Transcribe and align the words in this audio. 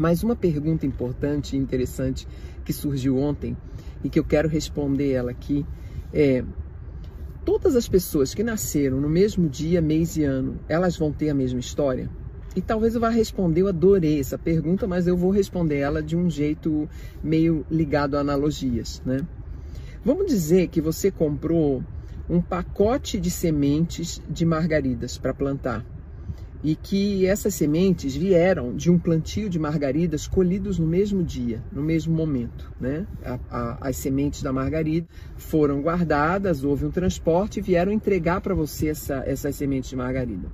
Mas 0.00 0.22
uma 0.22 0.34
pergunta 0.34 0.86
importante 0.86 1.54
e 1.54 1.58
interessante 1.58 2.26
que 2.64 2.72
surgiu 2.72 3.18
ontem 3.18 3.54
e 4.02 4.08
que 4.08 4.18
eu 4.18 4.24
quero 4.24 4.48
responder 4.48 5.10
ela 5.12 5.30
aqui 5.30 5.66
é: 6.10 6.42
todas 7.44 7.76
as 7.76 7.86
pessoas 7.86 8.34
que 8.34 8.42
nasceram 8.42 8.98
no 8.98 9.10
mesmo 9.10 9.46
dia, 9.46 9.82
mês 9.82 10.16
e 10.16 10.24
ano, 10.24 10.58
elas 10.70 10.96
vão 10.96 11.12
ter 11.12 11.28
a 11.28 11.34
mesma 11.34 11.60
história? 11.60 12.08
E 12.56 12.62
talvez 12.62 12.94
eu 12.94 13.00
vá 13.02 13.10
responder, 13.10 13.60
eu 13.60 13.68
adorei 13.68 14.18
essa 14.18 14.38
pergunta, 14.38 14.86
mas 14.86 15.06
eu 15.06 15.18
vou 15.18 15.30
responder 15.30 15.80
ela 15.80 16.02
de 16.02 16.16
um 16.16 16.30
jeito 16.30 16.88
meio 17.22 17.66
ligado 17.70 18.16
a 18.16 18.20
analogias, 18.20 19.02
né? 19.04 19.20
Vamos 20.02 20.24
dizer 20.28 20.68
que 20.68 20.80
você 20.80 21.10
comprou 21.10 21.84
um 22.26 22.40
pacote 22.40 23.20
de 23.20 23.30
sementes 23.30 24.18
de 24.30 24.46
margaridas 24.46 25.18
para 25.18 25.34
plantar 25.34 25.84
e 26.62 26.76
que 26.76 27.26
essas 27.26 27.54
sementes 27.54 28.14
vieram 28.14 28.74
de 28.74 28.90
um 28.90 28.98
plantio 28.98 29.48
de 29.48 29.58
margaridas 29.58 30.26
colhidos 30.28 30.78
no 30.78 30.86
mesmo 30.86 31.22
dia, 31.22 31.62
no 31.72 31.82
mesmo 31.82 32.14
momento. 32.14 32.70
Né? 32.78 33.06
A, 33.24 33.38
a, 33.50 33.88
as 33.88 33.96
sementes 33.96 34.42
da 34.42 34.52
margarida 34.52 35.06
foram 35.36 35.80
guardadas, 35.80 36.62
houve 36.62 36.84
um 36.84 36.90
transporte 36.90 37.58
e 37.58 37.62
vieram 37.62 37.90
entregar 37.92 38.40
para 38.40 38.54
você 38.54 38.88
essa, 38.88 39.22
essas 39.26 39.56
sementes 39.56 39.88
de 39.88 39.96
margarida. 39.96 40.48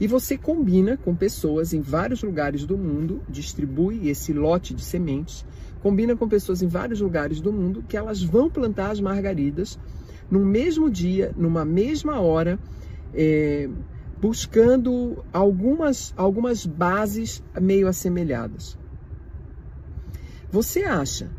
E 0.00 0.06
você 0.06 0.36
combina 0.36 0.96
com 0.96 1.14
pessoas 1.14 1.72
em 1.72 1.80
vários 1.80 2.22
lugares 2.22 2.64
do 2.64 2.76
mundo, 2.76 3.22
distribui 3.28 4.08
esse 4.08 4.32
lote 4.32 4.74
de 4.74 4.82
sementes, 4.82 5.44
combina 5.82 6.16
com 6.16 6.28
pessoas 6.28 6.62
em 6.62 6.68
vários 6.68 7.00
lugares 7.00 7.40
do 7.40 7.52
mundo 7.52 7.84
que 7.88 7.96
elas 7.96 8.22
vão 8.22 8.48
plantar 8.48 8.90
as 8.90 9.00
margaridas 9.00 9.78
no 10.30 10.40
mesmo 10.40 10.90
dia, 10.90 11.32
numa 11.36 11.64
mesma 11.64 12.20
hora. 12.20 12.58
É, 13.12 13.68
buscando 14.20 15.24
algumas, 15.32 16.14
algumas 16.16 16.64
bases 16.64 17.42
meio 17.60 17.88
assemelhadas. 17.88 18.78
Você 20.50 20.84
acha 20.84 21.30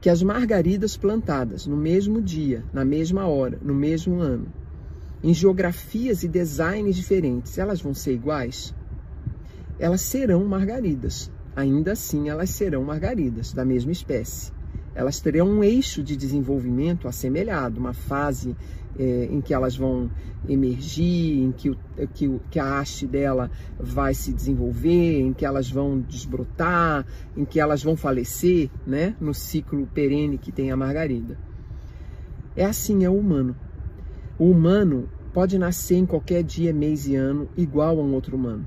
que 0.00 0.10
as 0.10 0.22
margaridas 0.22 0.96
plantadas 0.96 1.66
no 1.66 1.76
mesmo 1.76 2.20
dia, 2.20 2.64
na 2.72 2.84
mesma 2.84 3.26
hora, 3.26 3.58
no 3.62 3.74
mesmo 3.74 4.20
ano, 4.20 4.46
em 5.22 5.34
geografias 5.34 6.22
e 6.22 6.28
designs 6.28 6.96
diferentes, 6.96 7.58
elas 7.58 7.80
vão 7.80 7.92
ser 7.92 8.14
iguais? 8.14 8.74
Elas 9.78 10.00
serão 10.00 10.44
margaridas. 10.44 11.30
Ainda 11.54 11.92
assim, 11.92 12.28
elas 12.28 12.50
serão 12.50 12.82
margaridas 12.82 13.52
da 13.52 13.64
mesma 13.64 13.92
espécie. 13.92 14.52
Elas 14.94 15.20
terão 15.20 15.48
um 15.48 15.64
eixo 15.64 16.02
de 16.02 16.16
desenvolvimento 16.16 17.06
assemelhado, 17.06 17.78
uma 17.78 17.92
fase 17.92 18.56
é, 18.98 19.28
em 19.30 19.40
que 19.40 19.54
elas 19.54 19.76
vão 19.76 20.10
emergir, 20.48 21.38
em 21.38 21.52
que, 21.52 21.70
o, 21.70 21.78
que, 22.12 22.26
o, 22.26 22.40
que 22.50 22.58
a 22.58 22.78
haste 22.78 23.06
dela 23.06 23.50
vai 23.78 24.14
se 24.14 24.32
desenvolver, 24.32 25.20
em 25.20 25.32
que 25.32 25.44
elas 25.44 25.70
vão 25.70 26.00
desbrotar, 26.00 27.06
em 27.36 27.44
que 27.44 27.60
elas 27.60 27.82
vão 27.82 27.96
falecer, 27.96 28.70
né? 28.86 29.14
No 29.20 29.32
ciclo 29.32 29.86
perene 29.86 30.38
que 30.38 30.50
tem 30.50 30.70
a 30.70 30.76
margarida. 30.76 31.38
É 32.56 32.64
assim, 32.64 33.04
é 33.04 33.10
o 33.10 33.16
humano. 33.16 33.54
O 34.38 34.50
humano 34.50 35.08
pode 35.32 35.58
nascer 35.58 35.96
em 35.96 36.06
qualquer 36.06 36.42
dia, 36.42 36.72
mês 36.72 37.06
e 37.06 37.14
ano 37.14 37.48
igual 37.56 37.98
a 37.98 38.02
um 38.02 38.12
outro 38.12 38.36
humano, 38.36 38.66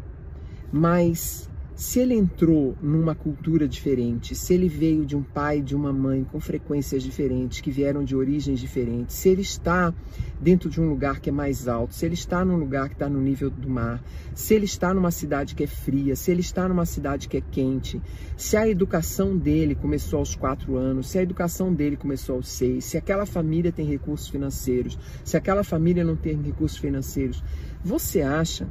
mas 0.72 1.50
se 1.76 2.00
ele 2.00 2.14
entrou 2.14 2.76
numa 2.82 3.16
cultura 3.16 3.68
diferente, 3.68 4.36
se 4.36 4.54
ele 4.54 4.70
veio 4.70 5.06
de 5.06 5.16
um 5.16 5.24
pai 5.24 5.58
e 5.58 5.62
de 5.62 5.76
uma 5.76 5.92
mãe 5.92 6.24
com 6.24 6.40
frequências 6.40 7.02
diferentes, 7.02 7.62
que 7.62 7.72
vieram 7.72 8.04
de 8.04 8.16
origens 8.16 8.60
diferentes, 8.60 9.16
se 9.16 9.30
ele 9.30 9.42
está 9.42 9.92
dentro 10.40 10.70
de 10.70 10.80
um 10.80 10.88
lugar 10.88 11.20
que 11.20 11.30
é 11.30 11.34
mais 11.34 11.68
alto, 11.68 11.96
se 11.96 12.06
ele 12.06 12.14
está 12.14 12.46
num 12.46 12.58
lugar 12.58 12.90
que 12.90 12.96
está 12.96 13.10
no 13.10 13.20
nível 13.20 13.50
do 13.50 13.70
mar, 13.70 14.04
se 14.36 14.54
ele 14.54 14.66
está 14.66 14.94
numa 14.94 15.10
cidade 15.10 15.56
que 15.56 15.64
é 15.64 15.68
fria, 15.68 16.16
se 16.16 16.30
ele 16.30 16.42
está 16.42 16.68
numa 16.68 16.86
cidade 16.86 17.28
que 17.28 17.38
é 17.38 17.42
quente, 17.42 18.00
se 18.38 18.56
a 18.56 18.68
educação 18.68 19.36
dele 19.36 19.74
começou 19.74 20.20
aos 20.20 20.36
quatro 20.36 20.78
anos, 20.78 21.10
se 21.10 21.18
a 21.18 21.24
educação 21.24 21.74
dele 21.74 21.98
começou 21.98 22.36
aos 22.36 22.50
seis, 22.50 22.86
se 22.86 22.98
aquela 22.98 23.26
família 23.26 23.72
tem 23.72 23.86
recursos 23.86 24.28
financeiros, 24.28 24.98
se 25.24 25.36
aquela 25.36 25.64
família 25.64 26.04
não 26.04 26.16
tem 26.16 26.40
recursos 26.40 26.78
financeiros, 26.78 27.44
você 27.84 28.22
acha 28.22 28.68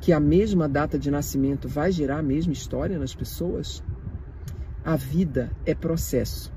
que 0.00 0.12
a 0.12 0.20
mesma 0.20 0.68
data 0.68 0.98
de 0.98 1.10
nascimento 1.10 1.68
vai 1.68 1.90
gerar 1.90 2.18
a 2.18 2.22
mesma 2.22 2.52
história 2.52 2.98
nas 2.98 3.14
pessoas? 3.14 3.82
A 4.84 4.96
vida 4.96 5.50
é 5.66 5.74
processo. 5.74 6.52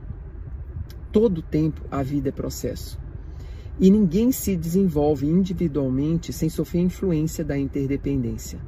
Todo 1.12 1.42
tempo 1.42 1.82
a 1.90 2.04
vida 2.04 2.30
é 2.30 2.32
processo. 2.32 3.00
E 3.80 3.90
ninguém 3.90 4.32
se 4.32 4.56
desenvolve 4.56 5.26
individualmente 5.26 6.32
sem 6.32 6.50
sofrer 6.50 6.82
influência 6.82 7.44
da 7.44 7.58
interdependência. 7.58 8.60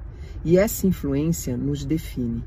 E 0.44 0.58
essa 0.58 0.88
influência 0.88 1.56
nos 1.56 1.86
define. 1.86 2.44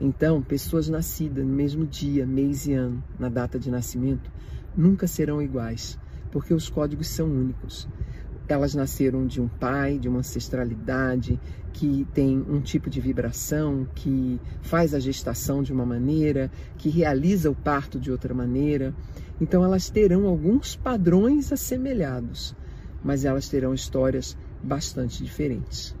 Então, 0.00 0.42
pessoas 0.42 0.88
nascidas 0.88 1.44
no 1.44 1.52
mesmo 1.52 1.86
dia, 1.86 2.26
mês 2.26 2.66
e 2.66 2.74
ano, 2.74 3.02
na 3.18 3.28
data 3.28 3.58
de 3.58 3.70
nascimento, 3.70 4.30
nunca 4.76 5.06
serão 5.06 5.40
iguais, 5.40 5.98
porque 6.30 6.52
os 6.52 6.68
códigos 6.68 7.08
são 7.08 7.26
únicos 7.26 7.88
elas 8.48 8.74
nasceram 8.74 9.26
de 9.26 9.40
um 9.40 9.48
pai, 9.48 9.98
de 9.98 10.08
uma 10.08 10.18
ancestralidade 10.18 11.38
que 11.72 12.06
tem 12.12 12.38
um 12.48 12.60
tipo 12.60 12.90
de 12.90 13.00
vibração, 13.00 13.86
que 13.94 14.38
faz 14.60 14.94
a 14.94 15.00
gestação 15.00 15.62
de 15.62 15.72
uma 15.72 15.86
maneira, 15.86 16.50
que 16.76 16.88
realiza 16.88 17.50
o 17.50 17.54
parto 17.54 17.98
de 17.98 18.10
outra 18.10 18.34
maneira. 18.34 18.94
Então 19.40 19.64
elas 19.64 19.88
terão 19.88 20.26
alguns 20.26 20.76
padrões 20.76 21.52
assemelhados, 21.52 22.54
mas 23.02 23.24
elas 23.24 23.48
terão 23.48 23.72
histórias 23.72 24.36
bastante 24.62 25.24
diferentes. 25.24 25.94